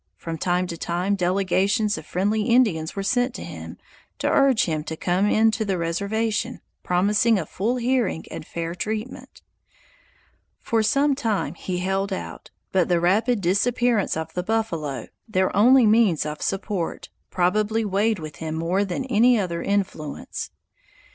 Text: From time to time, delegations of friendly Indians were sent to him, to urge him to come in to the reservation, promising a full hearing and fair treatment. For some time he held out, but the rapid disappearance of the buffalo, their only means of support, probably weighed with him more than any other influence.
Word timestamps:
From 0.17 0.39
time 0.39 0.65
to 0.65 0.77
time, 0.77 1.13
delegations 1.15 1.95
of 1.95 2.07
friendly 2.07 2.41
Indians 2.45 2.95
were 2.95 3.03
sent 3.03 3.35
to 3.35 3.43
him, 3.43 3.77
to 4.17 4.27
urge 4.27 4.63
him 4.65 4.83
to 4.85 4.97
come 4.97 5.29
in 5.29 5.51
to 5.51 5.63
the 5.63 5.77
reservation, 5.77 6.59
promising 6.81 7.37
a 7.37 7.45
full 7.45 7.75
hearing 7.75 8.25
and 8.31 8.43
fair 8.43 8.73
treatment. 8.73 9.43
For 10.59 10.81
some 10.81 11.13
time 11.13 11.53
he 11.53 11.77
held 11.77 12.11
out, 12.11 12.49
but 12.71 12.89
the 12.89 12.99
rapid 12.99 13.41
disappearance 13.41 14.17
of 14.17 14.33
the 14.33 14.41
buffalo, 14.41 15.05
their 15.27 15.55
only 15.55 15.85
means 15.85 16.25
of 16.25 16.41
support, 16.41 17.09
probably 17.29 17.85
weighed 17.85 18.17
with 18.17 18.37
him 18.37 18.55
more 18.55 18.83
than 18.83 19.05
any 19.05 19.37
other 19.39 19.61
influence. 19.61 20.49